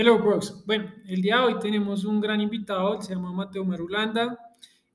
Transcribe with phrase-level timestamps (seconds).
[0.00, 0.62] Hello, Brooks.
[0.64, 4.38] Bueno, el día de hoy tenemos un gran invitado, se llama Mateo Marulanda.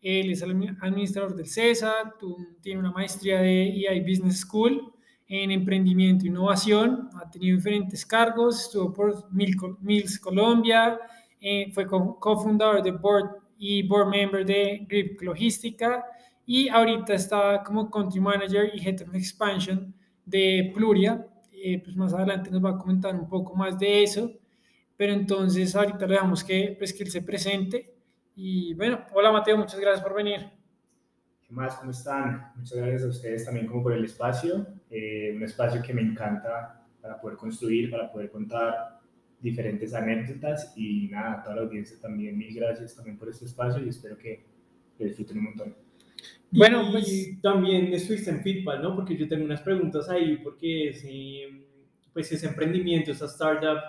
[0.01, 2.15] Él es administrador del CESA,
[2.61, 4.93] tiene una maestría de EI Business School
[5.27, 10.97] en emprendimiento e innovación, ha tenido diferentes cargos, estuvo por Mills Colombia,
[11.41, 16.01] eh, fue cofundador de board y board member de Grip Logística
[16.45, 19.93] y ahorita está como country manager y head of expansion
[20.25, 21.27] de Pluria.
[21.51, 24.31] Eh, pues más adelante nos va a comentar un poco más de eso.
[24.97, 27.93] Pero entonces ahorita le damos que, pues, que él se presente.
[28.35, 30.41] Y bueno, hola Mateo, muchas gracias por venir.
[31.47, 31.75] ¿Qué más?
[31.75, 32.51] ¿Cómo están?
[32.55, 34.65] Muchas gracias a ustedes también como por el espacio.
[34.89, 39.01] Eh, un espacio que me encanta para poder construir, para poder contar
[39.41, 43.83] diferentes anécdotas y nada, a toda la audiencia también mil gracias también por este espacio
[43.83, 44.45] y espero que
[44.97, 45.75] lo disfruten un montón.
[46.49, 48.95] Bueno, pues también estuviste en Fitpal, ¿no?
[48.95, 51.65] Porque yo tengo unas preguntas ahí, porque ese,
[52.13, 53.79] pues ese emprendimiento, esa startup,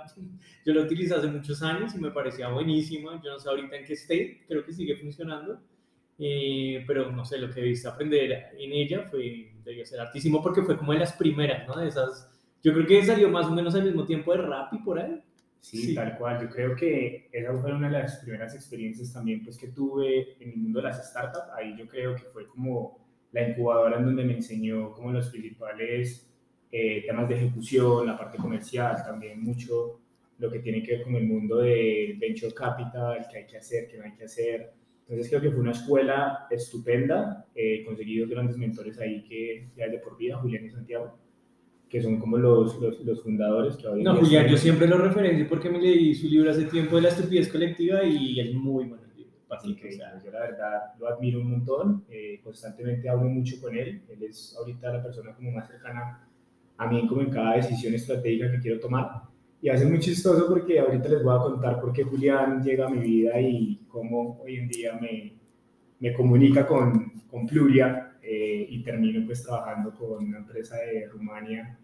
[0.65, 3.21] yo lo utilicé hace muchos años y me parecía buenísima.
[3.23, 5.61] Yo no sé ahorita en qué esté, creo que sigue funcionando.
[6.19, 10.63] Eh, pero no sé, lo que viste aprender en ella fue, debió ser artísimo porque
[10.63, 11.77] fue como de las primeras, ¿no?
[11.77, 12.31] De esas,
[12.63, 15.23] yo creo que salió más o menos al mismo tiempo de Rappi por ahí.
[15.61, 16.43] Sí, tal cual.
[16.43, 20.51] Yo creo que esa fue una de las primeras experiencias también pues, que tuve en
[20.51, 21.49] el mundo de las startups.
[21.57, 26.31] Ahí yo creo que fue como la incubadora en donde me enseñó como los principales
[26.77, 30.01] eh, temas de ejecución, la parte comercial, también mucho
[30.39, 33.87] lo que tiene que ver con el mundo de venture capital, qué hay que hacer,
[33.87, 34.73] qué no hay que hacer.
[35.03, 37.47] Entonces creo que fue una escuela estupenda.
[37.55, 41.17] He conseguido grandes mentores ahí que ya de por vida, Julián y Santiago
[41.89, 45.71] que son como los, los, los fundadores que No, Julián, yo siempre lo referencio porque
[45.71, 49.17] me leí su libro hace tiempo de la estupidez colectiva y es muy bueno el
[49.17, 49.37] libro.
[49.49, 54.03] Así que yo la verdad lo admiro un montón, eh, constantemente hablo mucho con él,
[54.09, 56.29] él es ahorita la persona como más cercana
[56.77, 59.23] a mí como en cada decisión estratégica que quiero tomar.
[59.61, 62.91] Y hace muy chistoso porque ahorita les voy a contar por qué Julián llega a
[62.91, 65.39] mi vida y cómo hoy en día me,
[66.01, 71.79] me comunica con, con Pluria eh, y termino pues trabajando con una empresa de Rumania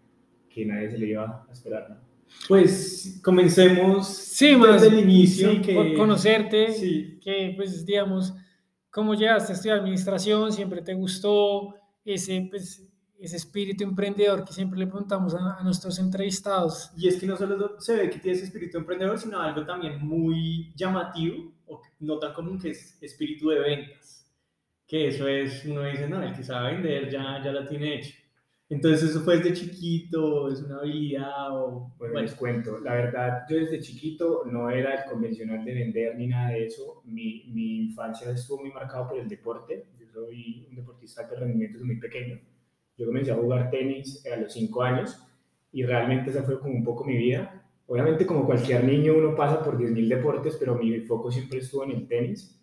[0.49, 1.99] que nadie se le iba a esperar.
[2.47, 5.61] Pues comencemos sí, más, desde el inicio.
[5.61, 7.19] que, conocerte, sí.
[7.21, 8.33] que pues digamos,
[8.89, 11.75] cómo llegaste a estudiar administración, siempre te gustó
[12.05, 12.90] ese, pues,
[13.21, 16.91] ese espíritu emprendedor que siempre le preguntamos a, nuestros entrevistados.
[16.97, 20.73] Y es que no solo se ve que tienes espíritu emprendedor, sino algo también muy
[20.75, 24.25] llamativo, o no tan común, que es espíritu de ventas.
[24.87, 28.15] Que eso es, uno dice, no, el que sabe vender ya, ya la tiene hecha.
[28.67, 30.49] Entonces, ¿eso fue desde chiquito?
[30.49, 31.51] ¿Es una habilidad?
[31.51, 31.93] O...
[31.97, 32.79] Bueno, les cuento.
[32.79, 37.01] La verdad, yo desde chiquito no era el convencional de vender ni nada de eso.
[37.03, 39.87] Mi, mi infancia estuvo muy marcada por el deporte.
[39.99, 42.39] Yo soy un deportista de rendimiento desde muy pequeño.
[42.97, 45.17] Yo comencé a jugar tenis a los 5 años
[45.71, 47.63] y realmente esa fue como un poco mi vida.
[47.87, 51.91] Obviamente, como cualquier niño, uno pasa por 10.000 deportes, pero mi foco siempre estuvo en
[51.91, 52.61] el tenis.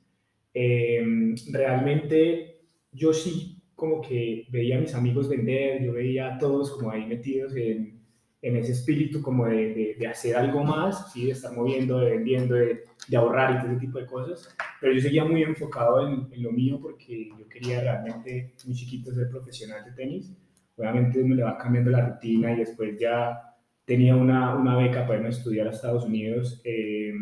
[0.54, 2.62] Eh, realmente,
[2.92, 7.06] yo sí como que veía a mis amigos vender, yo veía a todos como ahí
[7.06, 8.02] metidos en,
[8.42, 11.26] en ese espíritu como de, de, hacer algo más, ¿sí?
[11.26, 14.56] de estar moviendo, de vendiendo, de, de, ahorrar y todo ese tipo de cosas.
[14.80, 19.12] Pero yo seguía muy enfocado en, en, lo mío porque yo quería realmente muy chiquito
[19.12, 20.32] ser profesional de tenis.
[20.76, 23.40] Obviamente uno le va cambiando la rutina y después ya
[23.84, 27.12] tenía una, una beca para irme a estudiar a Estados Unidos eh,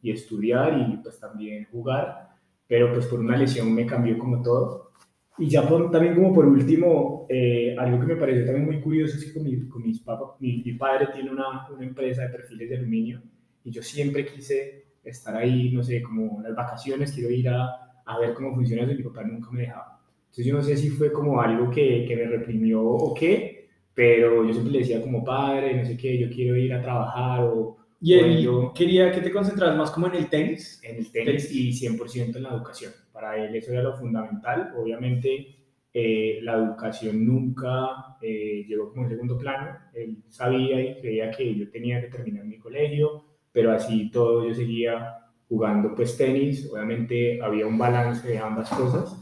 [0.00, 2.30] y estudiar y pues también jugar,
[2.66, 4.92] pero pues por una lesión me cambió como todo
[5.38, 9.24] y ya también como por último, eh, algo que me pareció también muy curioso es
[9.24, 12.76] que con, mi, con mis papás, mi, padre tiene una, una, empresa de perfiles de
[12.76, 13.22] aluminio
[13.64, 18.18] y yo siempre quise estar ahí, no sé, como las vacaciones, quiero ir a, a
[18.18, 20.00] ver cómo funciona eso y mi papá nunca me dejaba.
[20.22, 24.44] Entonces yo no sé si fue como algo que, que me reprimió o qué, pero
[24.44, 27.76] yo siempre le decía como padre, no sé qué, yo quiero ir a trabajar o...
[28.00, 30.80] ¿Y él yo, quería que te concentraras más como en el tenis?
[30.82, 31.82] En el tenis, tenis.
[31.82, 34.72] y 100% en la educación para él eso era lo fundamental.
[34.76, 35.54] Obviamente
[35.94, 39.78] eh, la educación nunca eh, llegó como en segundo plano.
[39.94, 44.54] Él sabía y creía que yo tenía que terminar mi colegio, pero así todo yo
[44.54, 45.18] seguía
[45.48, 46.68] jugando pues tenis.
[46.72, 49.16] Obviamente había un balance de ambas cosas,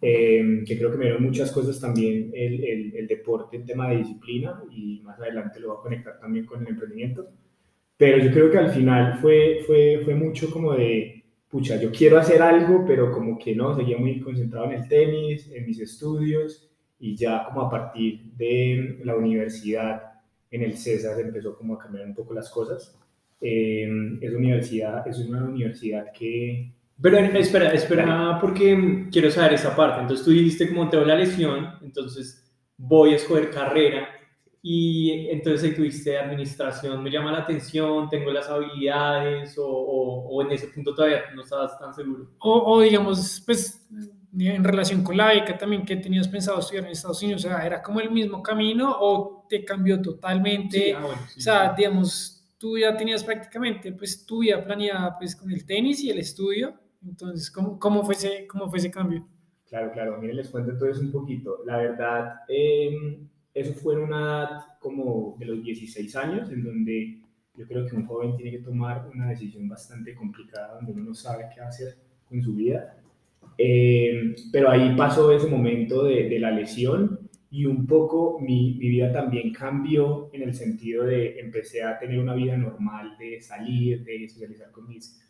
[0.00, 3.88] eh, que creo que me dieron muchas cosas también el, el, el deporte en tema
[3.88, 7.28] de disciplina y más adelante lo voy a conectar también con el emprendimiento.
[7.96, 11.22] Pero yo creo que al final fue, fue, fue mucho como de
[11.52, 15.50] pucha, yo quiero hacer algo, pero como que no, seguía muy concentrado en el tenis,
[15.52, 20.02] en mis estudios, y ya como a partir de la universidad
[20.50, 22.98] en el CESA se empezó como a cambiar un poco las cosas.
[23.42, 26.72] Eh, es, universidad, es una universidad que...
[27.00, 30.02] Pero espera, espera, porque quiero saber esa parte.
[30.02, 34.08] Entonces tú dijiste como tengo la lesión, entonces voy a escoger carrera
[34.64, 40.52] y entonces ahí tuviste administración, me llama la atención, tengo las habilidades o, o, en
[40.52, 42.30] ese punto todavía no estabas tan seguro.
[42.38, 43.84] O, o, digamos, pues
[44.38, 47.44] en relación con la beca también, ¿qué tenías pensado estudiar en Estados Unidos?
[47.44, 50.94] O sea, ¿era como el mismo camino o te cambió totalmente?
[50.94, 55.66] Ah, o sea, digamos, tú ya tenías prácticamente pues tu vida planeada pues con el
[55.66, 59.26] tenis y el estudio, entonces, ¿cómo, cómo, fue, ese, cómo fue ese cambio?
[59.68, 61.64] Claro, claro, miren, les cuento entonces un poquito.
[61.66, 63.18] La verdad, eh,
[63.52, 67.18] eso fue en una edad como de los 16 años, en donde
[67.56, 71.14] yo creo que un joven tiene que tomar una decisión bastante complicada, donde uno no
[71.14, 71.96] sabe qué hacer
[72.28, 72.96] con su vida.
[73.58, 79.12] Eh, pero ahí pasó ese momento de, la lesión y un poco mi, mi, vida
[79.12, 84.26] también cambió en el sentido de empecé a tener una vida normal, de salir, de
[84.26, 85.22] socializar con mis,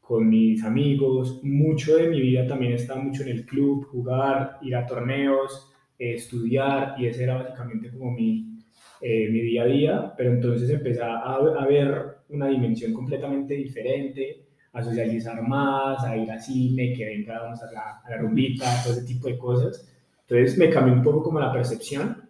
[0.00, 1.38] con mis amigos.
[1.44, 6.94] Mucho de mi vida también estaba mucho en el club, jugar, ir a torneos, estudiar
[6.98, 8.58] y ese era básicamente como mi,
[9.02, 14.46] eh, mi día a día, pero entonces empecé a, a, ver una dimensión completamente diferente,
[14.72, 18.64] a socializar más, a ir al cine, que venga vamos a la, a la rumbita,
[18.82, 19.92] todo ese tipo de cosas.
[20.28, 22.28] Entonces me cambió un poco como la percepción,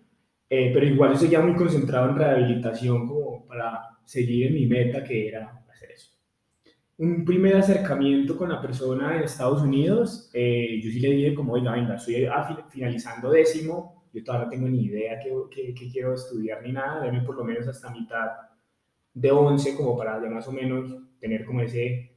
[0.50, 5.02] eh, pero igual yo seguía muy concentrado en rehabilitación como para seguir en mi meta
[5.02, 6.10] que era hacer eso.
[6.98, 11.54] Un primer acercamiento con la persona en Estados Unidos, eh, yo sí le dije como,
[11.54, 12.28] oiga, venga, estoy
[12.68, 17.22] finalizando décimo, yo todavía no tengo ni idea qué, qué, quiero estudiar ni nada, déme
[17.22, 18.28] por lo menos hasta mitad
[19.14, 22.12] de 11 como para ya más o menos tener como ese,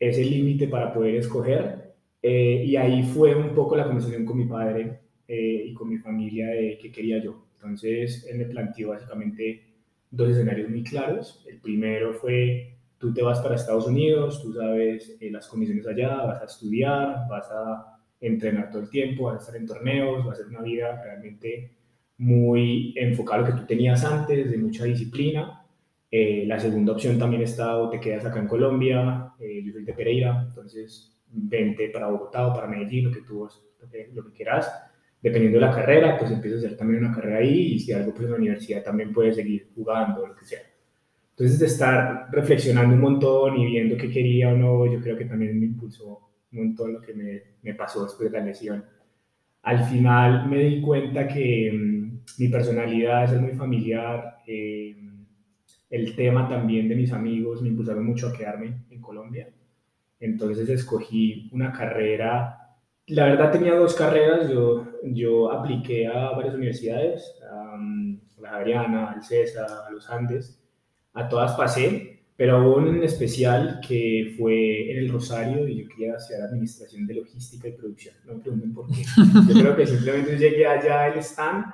[0.00, 1.94] ese límite para poder escoger.
[2.20, 5.98] Eh, y ahí fue un poco la conversación con mi padre eh, y con mi
[5.98, 7.46] familia de qué quería yo.
[7.54, 9.62] Entonces, él me planteó básicamente
[10.10, 11.44] dos escenarios muy claros.
[11.48, 16.16] El primero fue, tú te vas para Estados Unidos, tú sabes eh, las condiciones allá,
[16.24, 20.38] vas a estudiar, vas a entrenar todo el tiempo, vas a estar en torneos, vas
[20.38, 21.70] a hacer una vida realmente
[22.18, 25.64] muy enfocada a lo que tú tenías antes, de mucha disciplina.
[26.10, 29.94] Eh, la segunda opción también está, o te quedas acá en Colombia, yo soy de
[29.94, 33.48] Pereira, entonces vente para Bogotá o para Medellín, lo que tú
[33.80, 34.70] lo que, lo que quieras
[35.22, 38.12] dependiendo de la carrera, pues empieza a hacer también una carrera ahí y si algo
[38.12, 40.60] pues en la universidad también puede seguir jugando, lo que sea.
[41.30, 45.24] Entonces de estar reflexionando un montón y viendo qué quería o no, yo creo que
[45.24, 48.84] también me impulsó un montón lo que me, me pasó después de la lesión.
[49.62, 54.96] Al final me di cuenta que mm, mi personalidad es muy familiar, eh,
[55.88, 59.48] el tema también de mis amigos me impulsaron mucho a quedarme en Colombia.
[60.18, 62.61] Entonces escogí una carrera
[63.08, 67.76] la verdad tenía dos carreras, yo, yo apliqué a varias universidades, a
[68.40, 70.60] la Javeriana, al CESA, a los Andes,
[71.12, 76.14] a todas pasé, pero hubo un especial que fue en el Rosario y yo quería
[76.14, 79.02] hacer administración de logística y producción, no me pregunten por qué,
[79.48, 81.66] yo creo que simplemente llegué allá al stand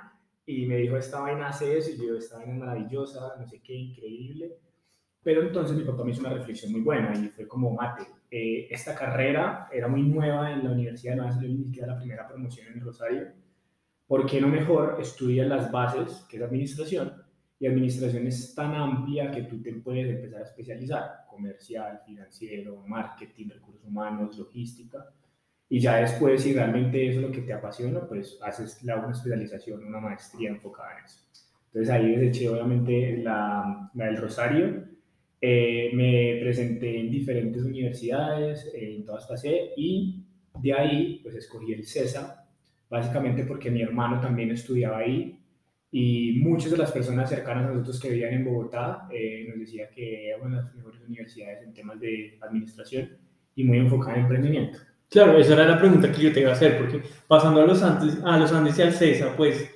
[0.46, 3.60] y me dijo esta vaina hace eso y yo esta vaina es maravillosa, no sé
[3.62, 4.56] qué, increíble,
[5.22, 8.68] pero entonces mi papá me hizo una reflexión muy buena y fue como, mate, eh,
[8.70, 12.66] esta carrera era muy nueva en la universidad, no había ni siquiera la primera promoción
[12.72, 13.28] en Rosario.
[14.06, 17.12] ¿Por qué no mejor estudias las bases, que es administración?
[17.60, 23.48] Y administración es tan amplia que tú te puedes empezar a especializar, comercial, financiero, marketing,
[23.48, 25.06] recursos humanos, logística.
[25.68, 29.12] Y ya después, si realmente eso es lo que te apasiona, pues haces la, una
[29.12, 31.20] especialización, una maestría enfocada en eso.
[31.66, 34.84] Entonces ahí deseché obviamente la, la del Rosario
[35.40, 40.24] eh, me presenté en diferentes universidades, en todas pasé, y
[40.60, 42.48] de ahí pues escogí el CESA,
[42.88, 45.38] básicamente porque mi hermano también estudiaba ahí
[45.90, 49.88] y muchas de las personas cercanas a nosotros que vivían en Bogotá eh, nos decían
[49.94, 53.16] que era una de las mejores universidades en temas de administración
[53.54, 54.78] y muy enfocada en emprendimiento.
[55.10, 57.82] Claro, esa era la pregunta que yo te iba a hacer, porque pasando a los
[57.82, 59.70] Andes, a los Andes y al CESA, pues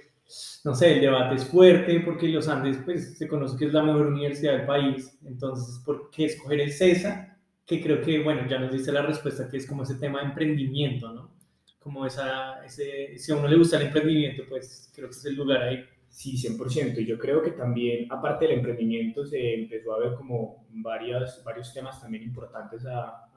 [0.65, 3.83] no sé, el debate es fuerte porque los Andes pues, se conoce que es la
[3.83, 7.39] mejor universidad del país, entonces, ¿por qué escoger el CESA?
[7.67, 10.27] Que creo que, bueno, ya nos dice la respuesta, que es como ese tema de
[10.27, 11.31] emprendimiento, ¿no?
[11.79, 15.37] Como esa, ese, si a uno le gusta el emprendimiento, pues creo que es el
[15.37, 15.85] lugar ahí.
[16.09, 16.99] Sí, 100%.
[16.99, 21.73] Y yo creo que también, aparte del emprendimiento, se empezó a ver como varias, varios
[21.73, 23.31] temas también importantes a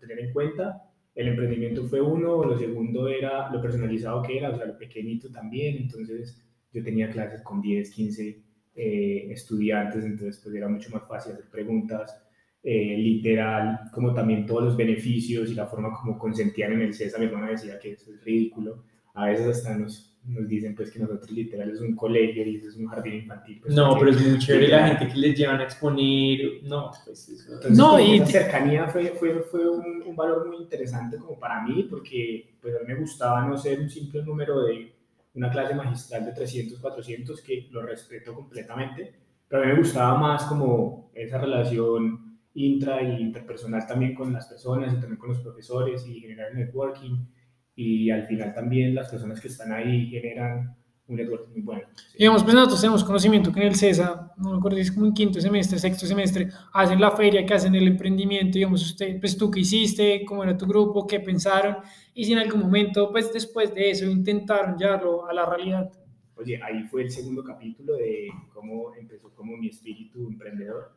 [0.00, 0.89] tener en cuenta
[1.20, 5.30] el emprendimiento fue uno, lo segundo era lo personalizado que era, o sea, lo pequeñito
[5.30, 8.42] también, entonces yo tenía clases con 10, 15
[8.74, 12.16] eh, estudiantes, entonces pues era mucho más fácil hacer preguntas,
[12.62, 17.18] eh, literal, como también todos los beneficios y la forma como consentían en el CESA,
[17.18, 18.84] mi hermana decía que eso es ridículo,
[19.14, 22.68] a veces hasta nos, nos dicen pues que nosotros literal es un colegio y eso
[22.68, 23.60] es un jardín infantil.
[23.62, 27.28] Pues, no, pero es muy chévere la gente que les llevan a exponer, no, pues
[27.28, 27.58] eso.
[27.70, 31.86] no, y esa cercanía fue, fue, fue un, un, valor muy interesante como para mí,
[31.88, 34.92] porque pues a mí me gustaba no ser un simple número de
[35.34, 39.14] una clase magistral de 300, 400 que lo respeto completamente,
[39.48, 44.46] pero a mí me gustaba más como esa relación intra y interpersonal también con las
[44.46, 47.16] personas y también con los profesores y generar networking
[47.80, 51.82] y al final también las personas que están ahí generan un networking muy bueno.
[52.16, 55.06] Digamos, pues nosotros tenemos conocimiento que en el CESA, no me acuerdo si es como
[55.06, 59.34] en quinto semestre, sexto semestre, hacen la feria, que hacen el emprendimiento, digamos, usted, pues
[59.34, 61.78] tú qué hiciste, cómo era tu grupo, qué pensaron,
[62.12, 65.90] y si en algún momento, pues después de eso, intentaron llevarlo a la realidad.
[66.34, 70.92] Oye, ahí fue el segundo capítulo de cómo empezó como mi espíritu emprendedor.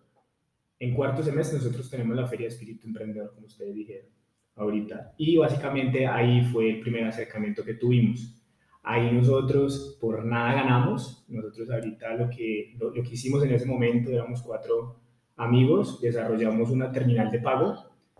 [0.79, 4.22] En cuarto semestre nosotros tenemos la feria de espíritu emprendedor, como ustedes dijeron
[4.55, 8.43] ahorita, y básicamente ahí fue el primer acercamiento que tuvimos
[8.83, 11.25] Ahí nosotros por nada ganamos.
[11.29, 14.99] Nosotros ahorita lo que, lo, que hicimos en ese momento, éramos cuatro
[15.37, 17.75] amigos, desarrollamos una terminal de pago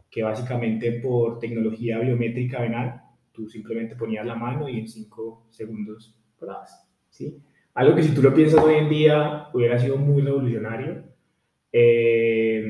[0.10, 3.02] que básicamente por tecnología biométrica venal,
[3.34, 6.88] tú simplemente ponías la mano y en cinco segundos pagabas.
[7.10, 7.44] ¿sí?
[7.74, 11.04] Algo que si tú lo piensas hoy en día hubiera sido muy revolucionario
[11.72, 12.64] eh,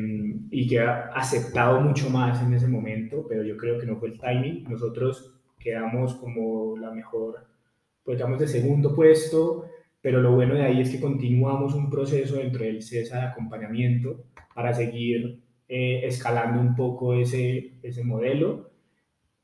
[0.56, 4.10] y que ha aceptado mucho más en ese momento, pero yo creo que no fue
[4.10, 4.66] el timing.
[4.70, 7.48] Nosotros quedamos como la mejor
[8.04, 9.66] pues digamos de segundo puesto,
[10.00, 14.26] pero lo bueno de ahí es que continuamos un proceso dentro del CESA de acompañamiento
[14.54, 18.70] para seguir eh, escalando un poco ese, ese modelo.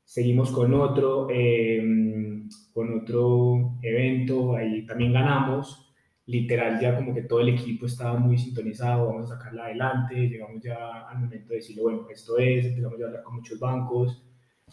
[0.04, 5.89] Seguimos con otro, em, con otro evento, ahí también ganamos.
[6.30, 10.62] Literal, ya como que todo el equipo estaba muy sintonizado, vamos a sacarla adelante, llegamos
[10.62, 14.24] ya al momento de decirle, bueno, esto es, empezamos a hablar con muchos bancos,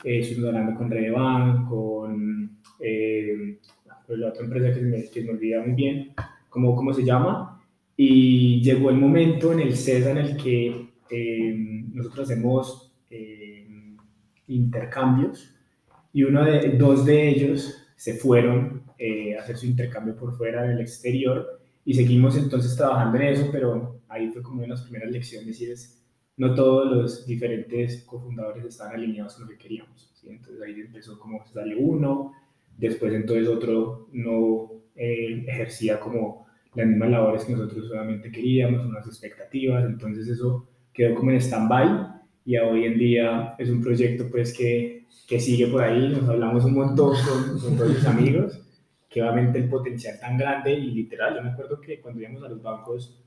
[0.04, 3.60] eh, estuvimos hablando con Redeban, con eh,
[4.06, 6.14] pues, la otra empresa que, me, que me olvida muy bien
[6.50, 7.60] cómo, cómo se llama,
[7.96, 13.68] y llegó el momento en el CESA en el que eh, nosotros hacemos eh,
[14.48, 15.56] intercambios
[16.14, 20.80] y uno de, dos de ellos se fueron eh, hacer su intercambio por fuera del
[20.80, 21.60] exterior.
[21.86, 25.62] Y seguimos entonces trabajando en eso, pero ahí fue como una de las primeras lecciones
[25.62, 25.98] y es
[26.38, 30.14] no todos los diferentes cofundadores están alineados con lo que queríamos.
[30.24, 32.34] Entonces ahí empezó como sale uno,
[32.78, 39.08] después entonces otro no eh, ejercía como las mismas labores que nosotros solamente queríamos, unas
[39.08, 42.08] expectativas, entonces eso quedó como en stand-by
[42.46, 46.66] y hoy en día es un proyecto pues que, que sigue por ahí, nos hablamos
[46.66, 48.67] un montón con, con todos los amigos,
[49.18, 52.50] que obviamente el potencial tan grande y literal, yo me acuerdo que cuando íbamos a
[52.50, 53.20] los bancos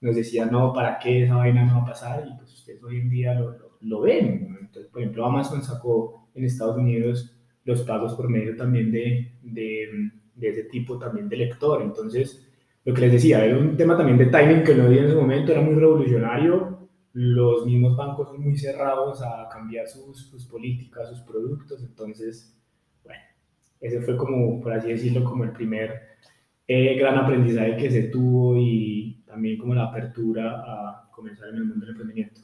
[0.00, 2.26] nos decían, no, ¿para qué esa vaina no va a pasar?
[2.26, 4.56] Y pues ustedes hoy en día lo, lo, lo ven.
[4.60, 7.32] Entonces, por ejemplo, Amazon sacó en Estados Unidos
[7.64, 11.80] los pagos por medio también de, de, de, ese tipo también de lector.
[11.80, 12.44] Entonces,
[12.84, 15.14] lo que les decía, era un tema también de timing que no di en ese
[15.14, 16.88] momento, era muy revolucionario.
[17.12, 21.84] Los mismos bancos son muy cerrados a cambiar sus, sus políticas, sus productos.
[21.84, 22.52] Entonces,
[23.80, 26.16] ese fue como, por así decirlo, como el primer
[26.66, 31.64] eh, gran aprendizaje que se tuvo y también como la apertura a comenzar en el
[31.64, 32.40] mundo del emprendimiento.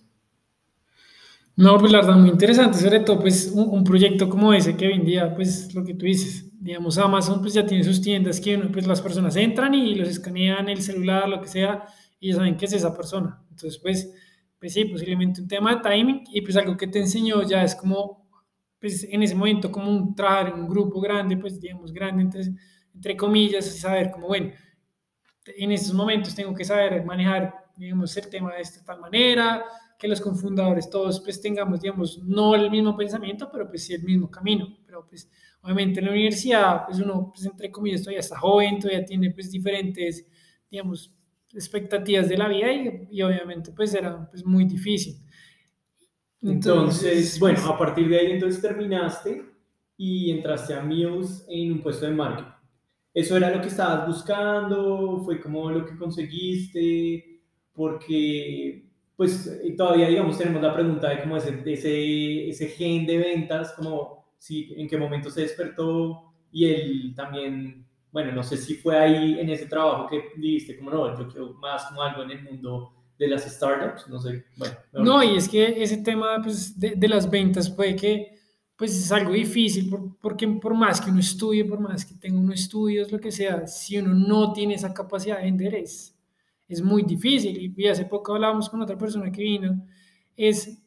[1.54, 4.94] No, pues la verdad, muy interesante, sobre todo pues un, proyecto como ese que hoy
[4.94, 8.56] en día, pues lo que tú dices, digamos, Amazon pues ya tiene sus tiendas que
[8.58, 11.84] pues las personas entran y los escanean el celular, lo que sea,
[12.18, 13.42] y ya saben qué es esa persona.
[13.50, 14.14] Entonces, pues,
[14.58, 17.74] pues sí, posiblemente un tema de timing y pues algo que te enseñó ya es
[17.74, 18.21] como,
[18.82, 22.42] pues en ese momento como un trabajar en un grupo grande, pues digamos grande, entre,
[22.92, 24.50] entre comillas, saber como, bueno,
[25.46, 29.64] en estos momentos tengo que saber manejar, digamos, el tema de esta tal manera,
[29.96, 34.02] que los confundadores todos pues tengamos, digamos, no el mismo pensamiento, pero pues sí el
[34.02, 34.66] mismo camino.
[34.84, 35.30] Pero pues
[35.62, 39.48] obviamente en la universidad, pues uno, pues entre comillas, todavía está joven, todavía tiene pues
[39.48, 40.26] diferentes,
[40.68, 41.14] digamos,
[41.54, 45.24] expectativas de la vida y, y obviamente pues era pues muy difícil.
[46.42, 49.44] Entonces, bueno, a partir de ahí entonces terminaste
[49.96, 52.50] y entraste a Muse en un puesto de marketing.
[53.14, 55.22] ¿Eso era lo que estabas buscando?
[55.24, 57.40] ¿Fue como lo que conseguiste?
[57.72, 63.72] Porque pues todavía, digamos, tenemos la pregunta de cómo ese, ese, ese gen de ventas,
[63.74, 68.98] como si, en qué momento se despertó y él también, bueno, no sé si fue
[68.98, 72.42] ahí en ese trabajo que dijiste, como no, yo quiero más como algo en el
[72.42, 74.44] mundo de las startups, no sé.
[74.56, 78.38] Bueno, no, y es que ese tema pues, de, de, las ventas puede que
[78.76, 82.60] pues es algo difícil porque por más que uno estudie, por más que tenga unos
[82.60, 86.12] estudios, lo que sea, si uno no tiene esa capacidad de vender es
[86.72, 87.74] es muy difícil.
[87.76, 89.86] Y hace poco hablábamos con otra persona que vino,
[90.36, 90.78] es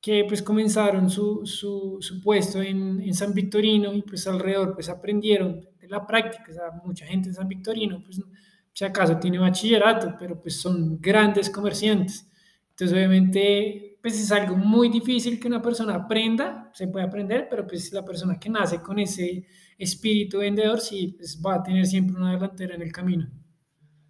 [0.00, 4.88] que pues comenzaron su, su, su puesto en, en, San Victorino y pues alrededor pues
[4.88, 8.20] aprendieron de la práctica, o sea, mucha gente en San Victorino pues
[8.76, 12.28] si acaso tiene bachillerato, pero pues son grandes comerciantes.
[12.70, 17.66] Entonces obviamente pues es algo muy difícil que una persona aprenda, se puede aprender, pero
[17.66, 19.46] pues la persona que nace con ese,
[19.78, 23.26] espíritu vendedor, sí, pues va a tener siempre una delantera en el camino.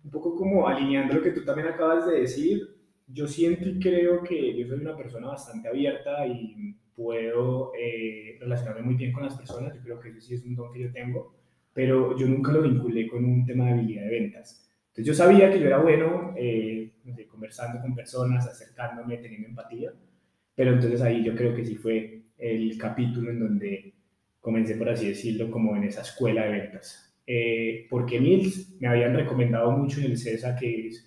[0.05, 2.77] Un poco como alineando lo que tú también acabas de decir,
[3.09, 8.83] yo siento y creo que yo soy una persona bastante abierta y puedo eh, relacionarme
[8.83, 10.93] muy bien con las personas, yo creo que eso sí es un don que yo
[10.93, 11.35] tengo,
[11.77, 14.67] pero yo nunca lo vinculé con un tema de habilidad de ventas.
[14.89, 16.91] Entonces yo sabía que yo era bueno eh,
[17.31, 19.93] conversando con personas, acercándome, teniendo empatía,
[20.55, 23.93] pero entonces ahí yo creo que sí fue el capítulo en donde
[24.41, 27.15] comencé, por así decirlo, como en esa escuela de ventas.
[27.27, 31.07] Eh, porque Mills me habían recomendado mucho en el CESA, que es,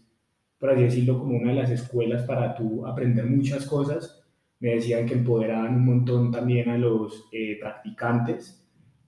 [0.60, 4.24] por así decirlo, como una de las escuelas para tú aprender muchas cosas.
[4.60, 8.59] Me decían que empoderaban un montón también a los eh, practicantes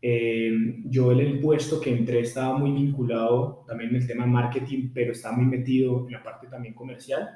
[0.01, 4.89] eh, yo el puesto que entré estaba muy vinculado también en el tema de marketing,
[4.93, 7.29] pero estaba muy metido en la parte también comercial.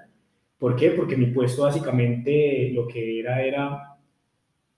[0.58, 0.92] ¿Por qué?
[0.92, 3.96] Porque mi puesto básicamente lo que era era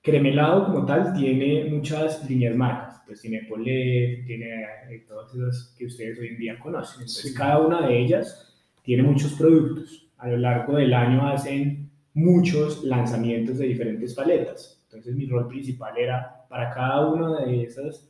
[0.07, 5.85] Cremelado como tal tiene muchas líneas marcas, pues tiene Polet, tiene eh, todas esas que
[5.85, 7.01] ustedes hoy en día conocen.
[7.01, 10.09] Entonces cada una de ellas tiene muchos productos.
[10.17, 14.81] A lo largo del año hacen muchos lanzamientos de diferentes paletas.
[14.85, 18.09] Entonces mi rol principal era para cada uno de esos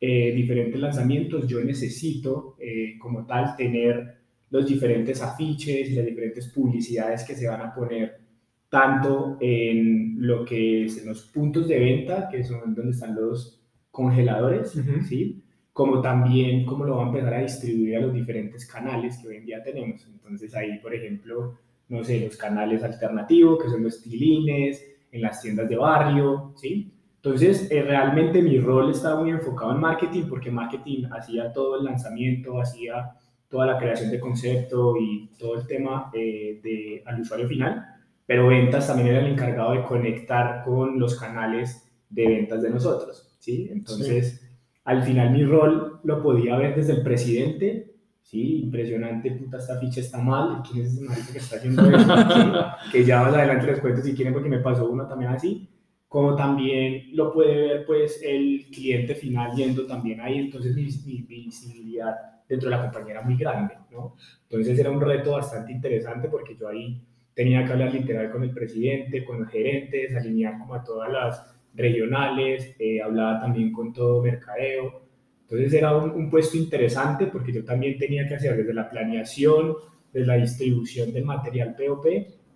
[0.00, 4.16] eh, diferentes lanzamientos yo necesito eh, como tal tener
[4.50, 8.20] los diferentes afiches, las diferentes publicidades que se van a poner
[8.68, 13.62] tanto en lo que es en los puntos de venta, que son donde están los
[13.90, 14.72] congeladores,
[15.08, 15.42] ¿sí?
[15.72, 19.36] como también cómo lo va a empezar a distribuir a los diferentes canales que hoy
[19.36, 20.06] en día tenemos.
[20.06, 25.40] Entonces ahí, por ejemplo, no sé, los canales alternativos, que son los tilines, en las
[25.40, 26.92] tiendas de barrio, ¿sí?
[27.26, 31.84] Entonces, eh, realmente mi rol estaba muy enfocado en marketing porque marketing hacía todo el
[31.84, 33.14] lanzamiento, hacía
[33.48, 37.84] toda la creación de concepto y todo el tema eh, de, al usuario final,
[38.24, 43.36] pero ventas también era el encargado de conectar con los canales de ventas de nosotros,
[43.40, 43.70] ¿sí?
[43.72, 44.48] Entonces,
[44.84, 47.92] al final mi rol lo podía ver desde el presidente,
[48.22, 48.62] ¿sí?
[48.62, 52.06] Impresionante, puta, esta ficha está mal, ¿quién es ese marido que está haciendo eso?
[52.92, 55.68] que ya más adelante les cuento si quieren porque me pasó uno también así
[56.08, 62.14] como también lo puede ver pues el cliente final yendo también ahí, entonces mi, visibilidad
[62.48, 64.14] dentro de la compañía era muy grande, ¿no?
[64.48, 67.02] Entonces era un reto bastante interesante porque yo ahí
[67.34, 71.54] tenía que hablar literal con el presidente, con los gerentes, alinear como a todas las
[71.74, 75.02] regionales, eh, hablaba también con todo mercadeo,
[75.42, 79.74] entonces era un, un, puesto interesante porque yo también tenía que hacer desde la planeación,
[80.12, 82.06] desde la distribución del material POP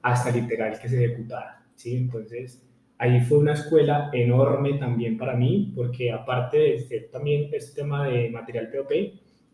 [0.03, 1.97] hasta literal que se ejecutara, ¿sí?
[1.97, 2.70] Entonces
[3.01, 8.07] ahí fue una escuela enorme también para mí, porque aparte de ser también este tema
[8.07, 8.93] de material POP,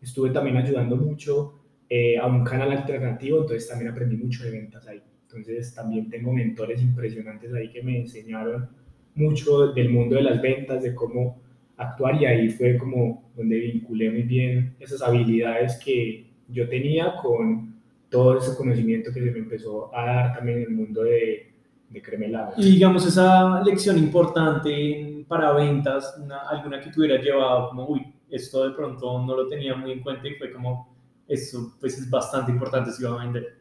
[0.01, 1.53] estuve también ayudando mucho
[1.89, 5.01] eh, a un canal alternativo, entonces también aprendí mucho de ventas ahí.
[5.23, 8.67] Entonces también tengo mentores impresionantes ahí que me enseñaron
[9.15, 11.41] mucho del mundo de las ventas, de cómo
[11.77, 17.77] actuar y ahí fue como donde vinculé muy bien esas habilidades que yo tenía con
[18.09, 21.46] todo ese conocimiento que se me empezó a dar también en el mundo de
[21.89, 22.53] de cremelado.
[22.57, 26.15] Y digamos, esa lección importante para ventas,
[26.49, 30.01] alguna que tú hubieras llevado como, uy, esto de pronto no lo tenía muy en
[30.01, 30.95] cuenta y fue como,
[31.27, 33.57] eso pues es bastante importante si va a vender.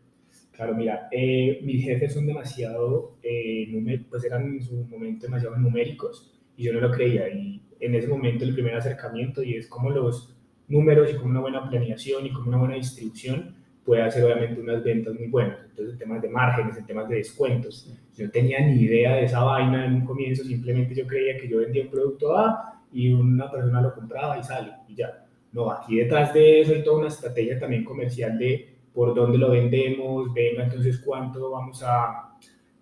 [0.53, 6.33] Claro, mira, eh, mis jefes son demasiado, eh, pues eran en su momento demasiado numéricos
[6.57, 7.29] y yo no lo creía.
[7.29, 10.35] Y en ese momento el primer acercamiento y es como los
[10.69, 13.55] números y como una buena planeación y como una buena distribución
[13.87, 15.59] puede hacer obviamente unas ventas muy buenas.
[15.71, 17.91] Entonces, en temas de márgenes, en temas de descuentos.
[18.17, 21.49] Yo no tenía ni idea de esa vaina en un comienzo, simplemente yo creía que
[21.49, 25.25] yo vendía un producto A y una persona lo compraba y sale y ya.
[25.53, 29.51] No, aquí detrás de eso hay toda una estrategia también comercial de por dónde lo
[29.51, 32.35] vendemos, venga entonces cuánto vamos a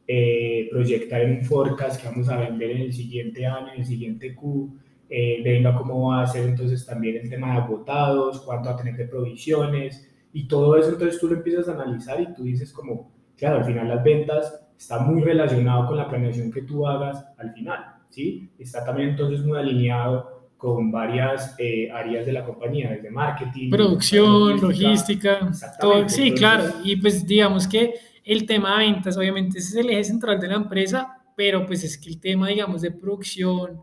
[0.06, 3.86] eh, proyectar en un forecast que vamos a vender en el siguiente año, en el
[3.86, 4.78] siguiente Q,
[5.10, 8.78] eh, venga cómo va a ser entonces también el tema de agotados, cuánto va a
[8.78, 12.72] tener de provisiones, y todo eso entonces tú lo empiezas a analizar y tú dices
[12.72, 17.24] como, claro, al final las ventas está muy relacionado con la planeación que tú hagas
[17.38, 17.78] al final,
[18.10, 18.50] ¿sí?
[18.58, 24.60] Está también entonces muy alineado con varias eh, áreas de la compañía, desde marketing, producción,
[24.60, 27.94] logística, todo, sí, claro, y pues digamos que
[28.24, 31.96] el tema de ventas obviamente es el eje central de la empresa, pero pues es
[31.96, 33.82] que el tema, digamos, de producción,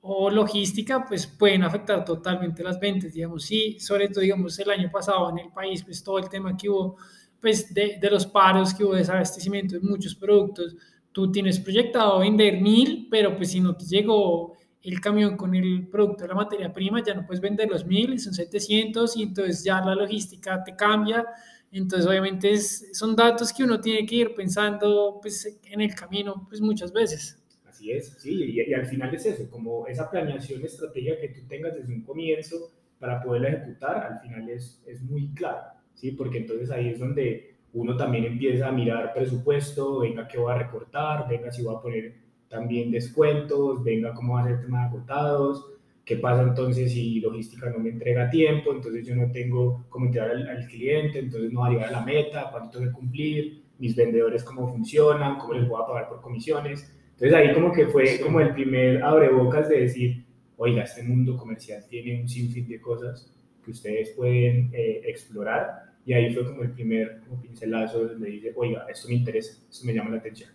[0.00, 4.90] o logística, pues pueden afectar totalmente las ventas, digamos, sí, sobre todo, digamos, el año
[4.90, 6.96] pasado en el país, pues todo el tema que hubo,
[7.40, 10.76] pues de, de los paros, que hubo desabastecimiento de muchos productos,
[11.12, 15.88] tú tienes proyectado vender mil, pero pues si no te llegó el camión con el
[15.88, 19.80] producto la materia prima, ya no puedes vender los mil, son 700 y entonces ya
[19.80, 21.26] la logística te cambia.
[21.70, 26.46] Entonces, obviamente, es, son datos que uno tiene que ir pensando pues, en el camino
[26.48, 27.36] pues, muchas veces.
[27.78, 31.76] Así es, sí, y, al final es eso, como esa planeación estratégica que tú tengas
[31.76, 35.62] desde un comienzo para poderla ejecutar, al final es, es muy claro,
[35.94, 36.10] ¿sí?
[36.10, 40.58] Porque entonces ahí es donde uno también empieza a mirar presupuesto, venga, ¿qué voy a
[40.58, 41.28] recortar?
[41.28, 42.14] Venga, si voy a poner
[42.48, 45.64] también descuentos, venga, ¿cómo va a ser el tema de agotados?
[46.04, 48.72] ¿Qué pasa entonces si logística no me entrega tiempo?
[48.72, 52.04] Entonces yo no tengo cómo entregar al, cliente, entonces no va a llegar a la
[52.04, 56.20] meta, cuánto tengo que cumplir, mis vendedores cómo funcionan, cómo les voy a pagar por
[56.20, 56.92] comisiones.
[57.20, 60.24] Entonces ahí como que fue como el primer abrebocas de decir,
[60.56, 65.88] oiga, este mundo comercial tiene un sinfín de cosas que ustedes pueden eh, explorar.
[66.06, 69.86] Y ahí fue como el primer como pincelazo donde dice, oiga, esto me interesa, esto
[69.86, 70.50] me llama la atención.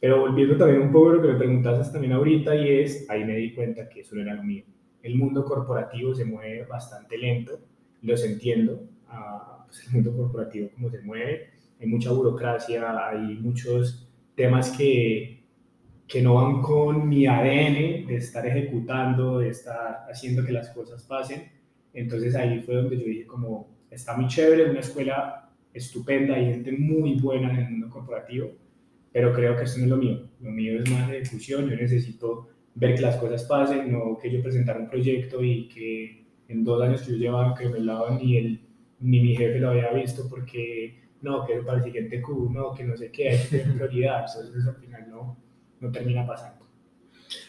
[0.00, 3.24] Pero volviendo también un poco a lo que me preguntaste también ahorita y es, ahí
[3.24, 4.64] me di cuenta que eso no era lo mío
[5.02, 7.60] el mundo corporativo se mueve bastante lento,
[8.02, 11.50] los entiendo, uh, pues el mundo corporativo como se mueve,
[11.80, 15.41] hay mucha burocracia, hay muchos temas que,
[16.12, 21.02] que no van con mi ADN de estar ejecutando, de estar haciendo que las cosas
[21.04, 21.50] pasen.
[21.94, 26.70] Entonces ahí fue donde yo dije como, está muy chévere, una escuela estupenda, hay gente
[26.72, 28.50] muy buena en el mundo corporativo,
[29.10, 30.28] pero creo que eso no es lo mío.
[30.42, 34.30] Lo mío es más de ejecución, yo necesito ver que las cosas pasen, no que
[34.30, 38.18] yo presentara un proyecto y que en dos años que yo llevaba que me lavaban
[38.18, 38.60] ni, el,
[39.00, 42.84] ni mi jefe lo había visto porque no, que para el siguiente Q, no, que
[42.84, 44.62] no sé qué, hay que tener prioridad, entonces
[45.82, 46.66] no, termina pasando.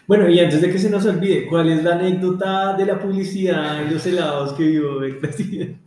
[0.07, 3.81] Bueno, y antes de que se nos olvide, ¿cuál es la anécdota de la publicidad
[3.83, 5.79] en los helados que vio el presidente?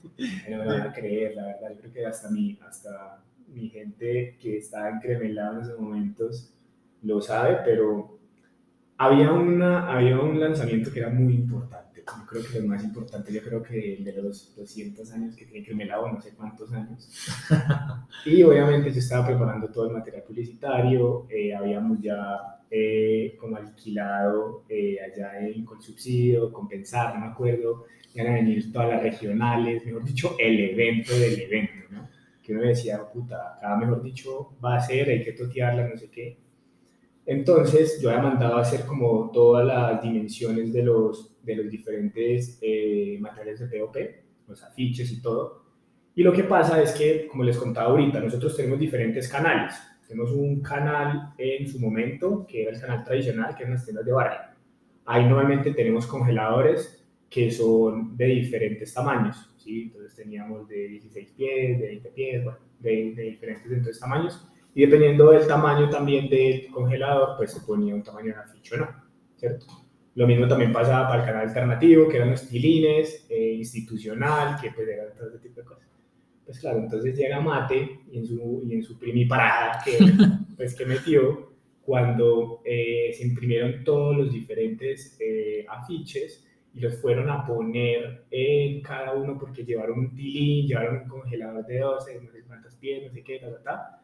[0.49, 4.39] No me van a creer, la verdad, yo creo que hasta mi, hasta mi gente
[4.41, 6.53] que está encremelada en esos momentos
[7.03, 8.19] lo sabe, pero
[8.97, 11.86] había, una, había un lanzamiento que era muy importante.
[12.07, 15.67] Yo creo que lo más importante, yo creo que de los 200 años que tiene
[15.67, 17.09] que me lavo, no sé cuántos años.
[18.25, 24.65] y obviamente yo estaba preparando todo el material publicitario, eh, habíamos ya eh, como alquilado
[24.69, 29.85] eh, allá en, con subsidio, compensar, no me acuerdo, iban a venir todas las regionales,
[29.85, 32.09] mejor dicho, el evento del evento, ¿no?
[32.41, 36.09] Que uno decía, puta, acá mejor dicho va a ser, hay que totearla, no sé
[36.09, 36.47] qué
[37.27, 42.59] entonces yo había mandado a hacer como todas las dimensiones de los, de los diferentes
[42.61, 43.97] eh, materiales de POP,
[44.49, 45.65] los afiches y todo.
[46.15, 49.75] Y lo que pasa es que, como les contaba ahorita, nosotros tenemos diferentes canales.
[50.07, 54.05] Tenemos un canal en su momento, que era el canal tradicional, que eran las tiendas
[54.05, 54.39] de barrio.
[55.05, 59.55] Ahí normalmente tenemos congeladores que son de diferentes tamaños.
[59.57, 59.83] ¿sí?
[59.83, 64.83] Entonces teníamos de 16 pies, de 20 pies, bueno, de, de diferentes entonces, tamaños y
[64.83, 68.89] dependiendo del tamaño también del congelador, pues se ponía un tamaño en afiche o no,
[69.35, 69.65] ¿cierto?
[70.17, 74.71] Lo mismo también pasaba para el canal alternativo, que eran los tilines, eh, institucional, que
[74.73, 75.87] pues eran todo ese tipo de cosas.
[76.45, 79.99] Pues claro, entonces llega Mate y en su, y en su primiparada que,
[80.57, 81.53] pues, que metió,
[81.83, 88.81] cuando eh, se imprimieron todos los diferentes eh, afiches y los fueron a poner en
[88.83, 93.05] cada uno porque llevaron un tilín, llevaron un congelador de 12, no sé cuántas pies,
[93.07, 94.03] no sé qué, ta, ta, ta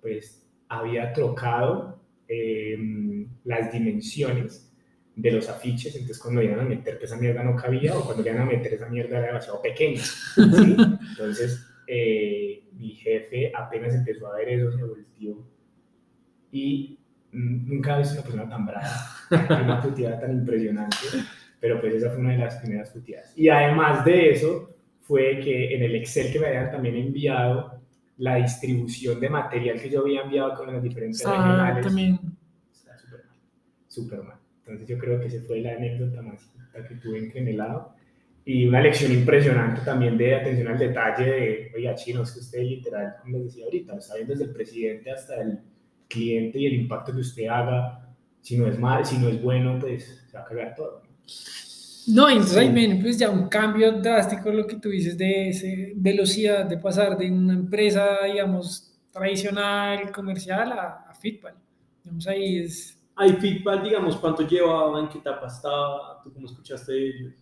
[0.00, 1.98] pues había trocado
[2.28, 4.73] eh, las dimensiones
[5.16, 8.42] de los afiches, entonces cuando iban a meter esa mierda no cabía o cuando iban
[8.42, 10.02] a meter esa mierda era demasiado pequeña.
[10.36, 15.46] Entonces eh, mi jefe apenas empezó a ver eso, se volvió
[16.50, 16.98] y
[17.30, 20.96] nunca había visto una persona tan brava, una puteada tan impresionante,
[21.60, 23.32] pero pues esa fue una de las primeras puteadas.
[23.36, 27.80] Y además de eso, fue que en el Excel que me habían también enviado,
[28.18, 32.20] la distribución de material que yo había enviado con las diferentes ah, regionales también.
[32.72, 33.36] está súper mal,
[33.88, 34.38] súper mal.
[34.66, 36.40] Entonces yo creo que esa fue la anécdota más
[36.88, 37.94] que tuve en el lado.
[38.46, 43.16] Y una lección impresionante también de atención al detalle de, oiga, chinos, que usted literal,
[43.22, 45.60] como les decía ahorita, está viendo desde el presidente hasta el
[46.08, 49.78] cliente y el impacto que usted haga, si no es mal, si no es bueno,
[49.78, 51.02] pues se va a cagar todo.
[52.08, 55.66] No, entonces ahí viene pues ya un cambio drástico lo que tú dices de esa
[55.94, 61.54] velocidad de pasar de una empresa, digamos, tradicional, comercial a, a Fitpal.
[62.02, 62.93] Digamos, ahí es...
[63.16, 64.98] Ahí Fitpal, digamos, ¿cuánto llevaba?
[65.00, 66.20] ¿En qué etapa estaba?
[66.22, 67.34] ¿Tú cómo escuchaste de ellos?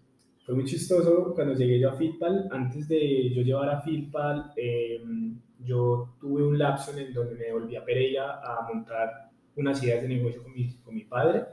[0.45, 2.49] Fue muy chistoso cuando llegué yo a Fitpal.
[2.51, 7.53] Antes de yo llevar a Fitpal, em, yo tuve un lapso en el donde me
[7.53, 11.45] volví a Pereira a montar unas ideas de negocio con mi, con mi padre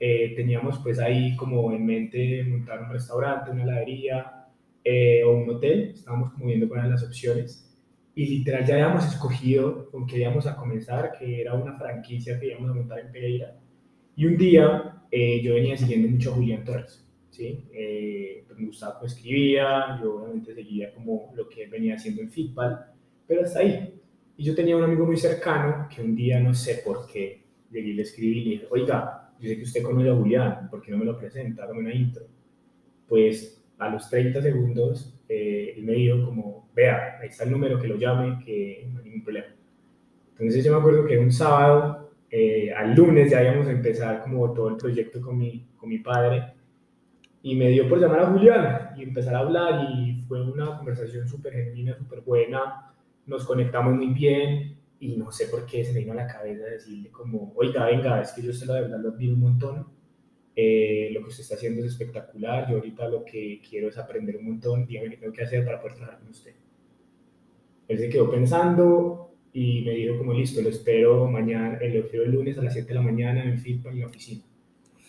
[0.00, 4.48] eh, teníamos pues ahí como en mente montar un restaurante, una heladería
[4.82, 7.73] eh, o un hotel, estábamos como viendo cuáles eran las opciones
[8.14, 12.48] y literal ya habíamos escogido con qué íbamos a comenzar, que era una franquicia que
[12.48, 13.56] íbamos a montar en Pereira.
[14.16, 17.64] Y un día eh, yo venía siguiendo mucho a Julián Torres, ¿sí?
[18.54, 22.30] Pues, me gustaba pues escribía, yo obviamente seguía como lo que él venía haciendo en
[22.30, 22.78] Fitball,
[23.26, 24.00] pero hasta ahí.
[24.36, 28.02] Y yo tenía un amigo muy cercano que un día, no sé por qué, le
[28.02, 30.98] escribí y le dije, oiga, yo sé que usted conoce a Julián, ¿por qué no
[30.98, 31.64] me lo presenta?
[31.64, 32.24] Hágame una intro.
[33.08, 37.78] Pues a los 30 segundos, eh, él me dijo como, vea, ahí está el número,
[37.80, 39.46] que lo llame, que no hay ningún problema.
[40.32, 44.52] Entonces yo me acuerdo que un sábado, eh, al lunes ya íbamos a empezar como
[44.52, 46.54] todo el proyecto con mi, con mi padre,
[47.42, 51.28] y me dio por llamar a Julián y empezar a hablar, y fue una conversación
[51.28, 52.92] súper genuina, súper buena,
[53.26, 56.64] nos conectamos muy bien, y no sé por qué se me vino a la cabeza
[56.64, 59.86] decirle como, oiga, venga, es que yo usted la verdad lo admiro un montón,
[60.56, 64.36] eh, lo que usted está haciendo es espectacular, yo ahorita lo que quiero es aprender
[64.36, 66.54] un montón, dígame qué tengo que hacer para poder trabajar con usted.
[67.88, 72.24] Él se quedó pensando y me dijo como, listo, lo espero mañana, eh, lo espero
[72.24, 74.42] el lunes a las 7 de la mañana en Feedback en la oficina.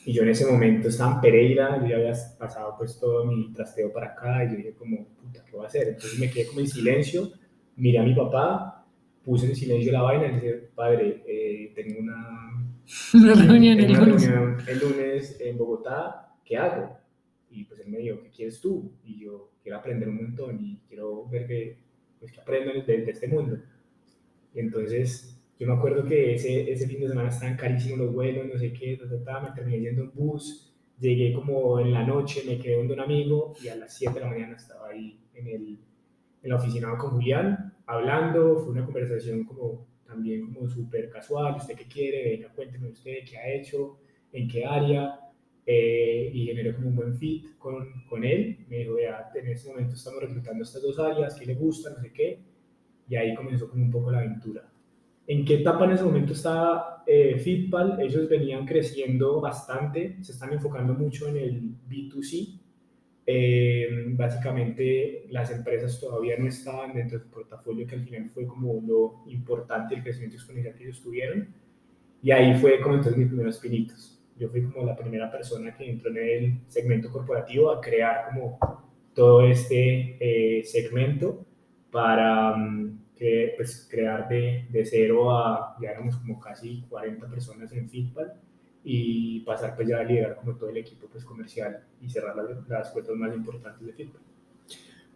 [0.05, 3.51] Y yo en ese momento estaba en Pereira, yo ya había pasado pues todo mi
[3.53, 5.87] trasteo para acá y yo dije como, puta, ¿qué voy a hacer?
[5.89, 7.31] Entonces me quedé como en silencio,
[7.75, 8.85] miré a mi papá,
[9.23, 12.44] puse en silencio la vaina y le dije, padre, eh, tengo una
[13.13, 14.27] Una reunión el una lunes.
[14.27, 16.97] reunión el lunes en Bogotá, ¿qué hago?
[17.49, 18.91] Y pues él me dijo, ¿qué quieres tú?
[19.03, 21.77] Y yo quiero aprender un montón y quiero ver que,
[22.19, 23.57] pues, que aprendo de, de este mundo.
[24.53, 28.45] Y entonces yo me acuerdo que ese, ese fin de semana estaban carísimos los vuelos,
[28.51, 32.03] no sé qué, ta, ta, ta, me terminé yendo en bus, llegué como en la
[32.03, 35.17] noche, me quedé donde un amigo y a las 7 de la mañana estaba ahí
[35.33, 35.79] en, el,
[36.43, 41.75] en la oficina con Julián, hablando, fue una conversación como también como súper casual, ¿usted
[41.75, 42.29] qué quiere?
[42.31, 43.97] Venga, cuénteme usted qué ha hecho,
[44.31, 45.19] en qué área,
[45.65, 48.65] eh, y generó como un buen fit con, con él.
[48.69, 52.01] Me dijo, vea, en este momento estamos reclutando estas dos áreas, qué le gusta, no
[52.01, 52.39] sé qué,
[53.09, 54.69] y ahí comenzó como un poco la aventura.
[55.27, 57.99] ¿En qué etapa en ese momento estaba eh, Fitpal?
[57.99, 62.59] Ellos venían creciendo bastante, se están enfocando mucho en el B2C.
[63.27, 68.79] Eh, básicamente las empresas todavía no estaban dentro del portafolio que al final fue como
[68.85, 71.47] lo importante el crecimiento exponencial que ellos tuvieron.
[72.21, 74.19] Y ahí fue como entonces mis primeros pinitos.
[74.37, 78.59] Yo fui como la primera persona que entró en el segmento corporativo a crear como
[79.13, 81.45] todo este eh, segmento
[81.89, 87.71] para um, que, pues, crear de, de cero a, ya éramos como casi 40 personas
[87.71, 88.33] en Fitpal
[88.85, 92.69] y pasar pues ya a liderar como todo el equipo pues comercial y cerrar las,
[92.69, 94.21] las cuentas más importantes de Fitpal.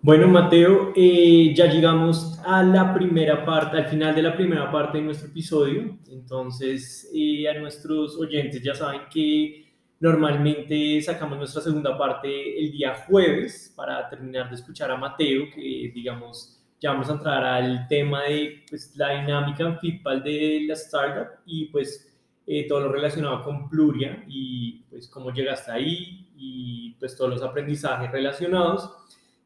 [0.01, 4.97] Bueno, Mateo, eh, ya llegamos a la primera parte, al final de la primera parte
[4.97, 5.97] de nuestro episodio.
[6.09, 9.65] Entonces, eh, a nuestros oyentes ya saben que
[9.99, 15.91] normalmente sacamos nuestra segunda parte el día jueves para terminar de escuchar a Mateo, que
[15.93, 20.75] digamos, ya vamos a entrar al tema de pues, la dinámica en Fitpal de la
[20.75, 22.08] startup y pues
[22.51, 27.43] eh, todo lo relacionado con Pluria y pues cómo llegaste ahí y pues todos los
[27.43, 28.91] aprendizajes relacionados.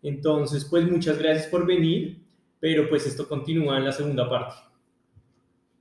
[0.01, 2.25] Entonces, pues muchas gracias por venir,
[2.61, 4.55] pero pues esto continúa en la segunda parte.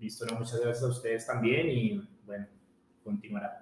[0.00, 2.48] Listo, no, muchas gracias a ustedes también y bueno,
[3.04, 3.61] continuará.